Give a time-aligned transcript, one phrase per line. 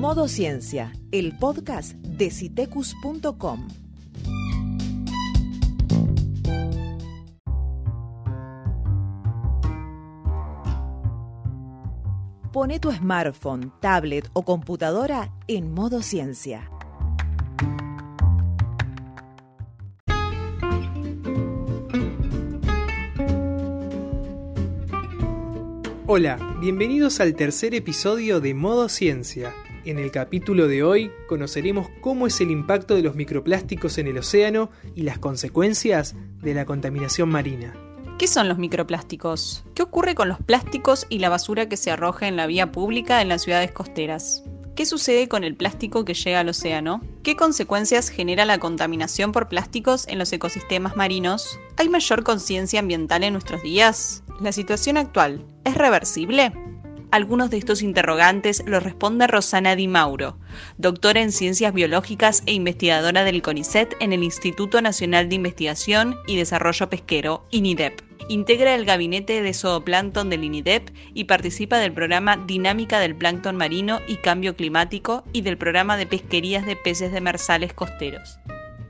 [0.00, 3.68] Modo Ciencia, el podcast de citecus.com.
[12.50, 16.70] Pone tu smartphone, tablet o computadora en modo ciencia.
[26.06, 29.52] Hola, bienvenidos al tercer episodio de Modo Ciencia.
[29.86, 34.18] En el capítulo de hoy conoceremos cómo es el impacto de los microplásticos en el
[34.18, 37.74] océano y las consecuencias de la contaminación marina.
[38.18, 39.64] ¿Qué son los microplásticos?
[39.74, 43.22] ¿Qué ocurre con los plásticos y la basura que se arroja en la vía pública
[43.22, 44.44] en las ciudades costeras?
[44.76, 47.00] ¿Qué sucede con el plástico que llega al océano?
[47.22, 51.58] ¿Qué consecuencias genera la contaminación por plásticos en los ecosistemas marinos?
[51.78, 54.24] ¿Hay mayor conciencia ambiental en nuestros días?
[54.42, 56.52] ¿La situación actual es reversible?
[57.10, 60.36] Algunos de estos interrogantes los responde Rosana Di Mauro,
[60.78, 66.36] doctora en Ciencias Biológicas e investigadora del CONICET en el Instituto Nacional de Investigación y
[66.36, 68.00] Desarrollo Pesquero, INIDEP.
[68.28, 74.00] Integra el gabinete de zooplancton del INIDEP y participa del programa Dinámica del Plancton Marino
[74.06, 78.38] y Cambio Climático y del programa de pesquerías de peces demersales costeros.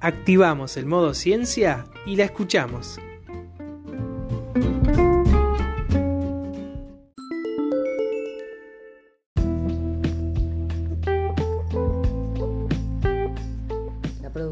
[0.00, 3.00] Activamos el modo ciencia y la escuchamos.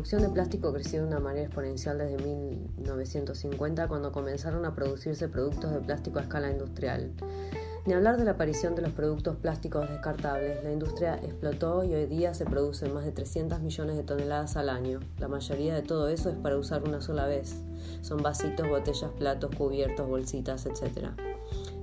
[0.00, 5.72] Producción de plástico creció de una manera exponencial desde 1950 cuando comenzaron a producirse productos
[5.72, 7.12] de plástico a escala industrial.
[7.84, 12.06] Ni hablar de la aparición de los productos plásticos descartables, la industria explotó y hoy
[12.06, 15.00] día se producen más de 300 millones de toneladas al año.
[15.18, 17.56] La mayoría de todo eso es para usar una sola vez.
[18.00, 21.10] Son vasitos, botellas, platos, cubiertos, bolsitas, etc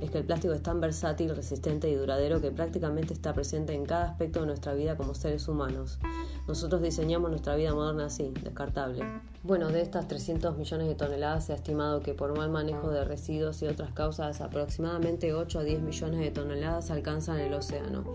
[0.02, 3.86] es que el plástico es tan versátil, resistente y duradero que prácticamente está presente en
[3.86, 6.00] cada aspecto de nuestra vida como seres humanos.
[6.48, 9.04] Nosotros diseñamos nuestra vida moderna así, descartable.
[9.44, 13.04] Bueno, de estas 300 millones de toneladas se ha estimado que por mal manejo de
[13.04, 18.06] residuos y otras causas aproximadamente 8 a 10 millones de toneladas alcanzan el océano.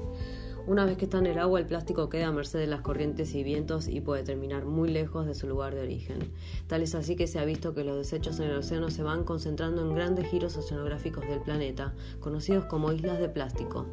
[0.67, 3.35] Una vez que está en el agua, el plástico queda a merced de las corrientes
[3.35, 6.33] y vientos y puede terminar muy lejos de su lugar de origen.
[6.69, 9.25] Tal es así que se ha visto que los desechos en el océano se van
[9.25, 13.87] concentrando en grandes giros oceanográficos del planeta, conocidos como islas de plástico.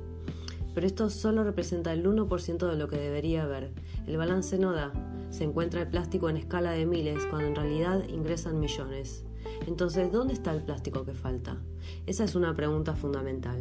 [0.73, 3.71] Pero esto solo representa el 1% de lo que debería haber.
[4.07, 4.91] El balance no da.
[5.29, 9.23] Se encuentra el plástico en escala de miles, cuando en realidad ingresan millones.
[9.67, 11.57] Entonces, ¿dónde está el plástico que falta?
[12.05, 13.59] Esa es una pregunta fundamental.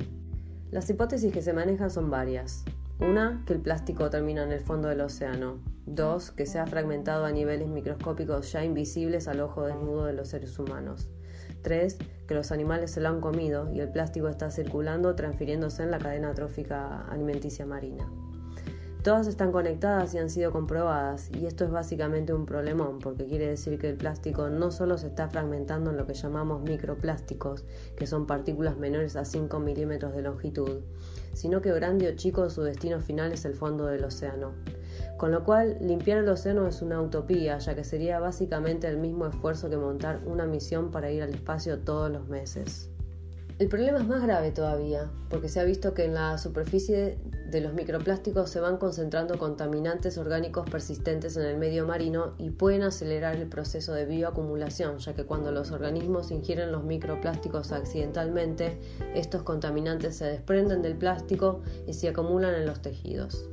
[0.71, 2.65] Las hipótesis que se manejan son varias.
[3.01, 5.59] Una, que el plástico termina en el fondo del océano.
[5.87, 10.29] Dos, que se ha fragmentado a niveles microscópicos ya invisibles al ojo desnudo de los
[10.29, 11.09] seres humanos.
[11.63, 15.91] Tres, que los animales se lo han comido y el plástico está circulando transfiriéndose en
[15.91, 18.09] la cadena trófica alimenticia marina.
[19.03, 23.47] Todas están conectadas y han sido comprobadas, y esto es básicamente un problemón, porque quiere
[23.47, 27.65] decir que el plástico no solo se está fragmentando en lo que llamamos microplásticos,
[27.97, 30.81] que son partículas menores a 5 milímetros de longitud,
[31.33, 34.53] sino que grande o chico su destino final es el fondo del océano.
[35.17, 39.27] Con lo cual, limpiar el océano es una utopía, ya que sería básicamente el mismo
[39.27, 42.91] esfuerzo que montar una misión para ir al espacio todos los meses.
[43.59, 47.19] El problema es más grave todavía, porque se ha visto que en la superficie
[47.51, 52.85] de los microplásticos se van concentrando contaminantes orgánicos persistentes en el medio marino y pueden
[52.85, 58.79] acelerar el proceso de bioacumulación, ya que cuando los organismos ingieren los microplásticos accidentalmente,
[59.17, 63.49] estos contaminantes se desprenden del plástico y se acumulan en los tejidos.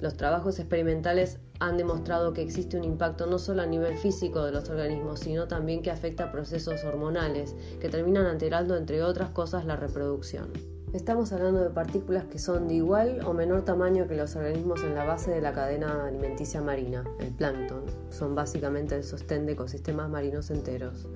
[0.00, 4.52] Los trabajos experimentales han demostrado que existe un impacto no solo a nivel físico de
[4.52, 9.64] los organismos, sino también que afecta a procesos hormonales que terminan alterando, entre otras cosas,
[9.64, 10.48] la reproducción.
[10.92, 14.94] Estamos hablando de partículas que son de igual o menor tamaño que los organismos en
[14.94, 17.82] la base de la cadena alimenticia marina, el plancton.
[18.10, 21.08] Son básicamente el sostén de ecosistemas marinos enteros.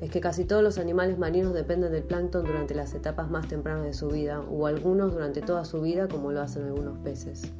[0.00, 3.84] Es que casi todos los animales marinos dependen del plancton durante las etapas más tempranas
[3.84, 7.52] de su vida, o algunos durante toda su vida, como lo hacen algunos peces.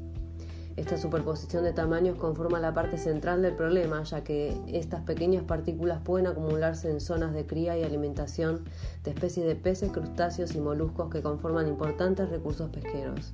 [0.78, 6.00] Esta superposición de tamaños conforma la parte central del problema, ya que estas pequeñas partículas
[6.04, 8.62] pueden acumularse en zonas de cría y alimentación
[9.02, 13.32] de especies de peces, crustáceos y moluscos que conforman importantes recursos pesqueros.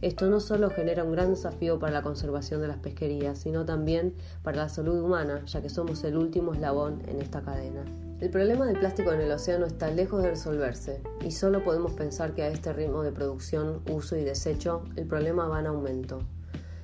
[0.00, 4.16] Esto no solo genera un gran desafío para la conservación de las pesquerías, sino también
[4.42, 7.84] para la salud humana, ya que somos el último eslabón en esta cadena.
[8.18, 12.34] El problema del plástico en el océano está lejos de resolverse y solo podemos pensar
[12.34, 16.18] que a este ritmo de producción, uso y desecho, el problema va en aumento.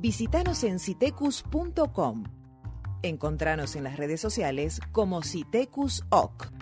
[0.00, 2.24] Visítanos en citecus.com.
[3.02, 6.59] Encontranos en las redes sociales como Citecus OC.